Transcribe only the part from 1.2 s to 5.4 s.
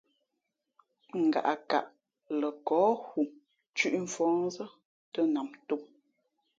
Ngaʼkaʼ lαkάά hu thʉ̄ʼ mfα̌hnzᾱ tᾱ